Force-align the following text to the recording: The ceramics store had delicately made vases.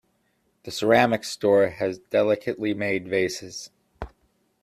The 0.63 0.71
ceramics 0.71 1.29
store 1.29 1.67
had 1.67 1.99
delicately 2.09 2.73
made 2.73 3.07
vases. 3.07 3.69